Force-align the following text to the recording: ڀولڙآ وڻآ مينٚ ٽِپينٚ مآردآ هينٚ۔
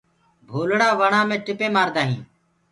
ڀولڙآ 0.49 0.89
وڻآ 0.99 1.21
مينٚ 1.27 1.43
ٽِپينٚ 1.45 1.73
مآردآ 1.75 2.01
هينٚ۔ 2.09 2.25